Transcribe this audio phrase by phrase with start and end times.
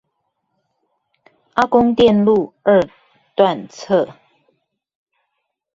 [1.53, 2.81] 阿公店路二
[3.35, 4.15] 段側